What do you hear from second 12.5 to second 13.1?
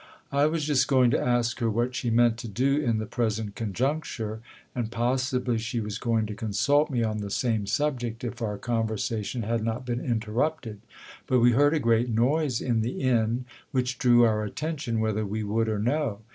in the